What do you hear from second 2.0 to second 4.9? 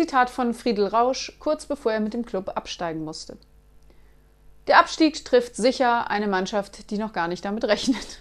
mit dem Club absteigen musste. Der